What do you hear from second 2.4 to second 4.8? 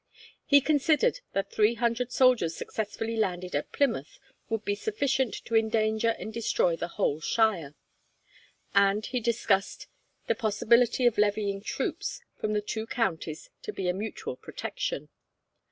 successfully landed at Plymouth would be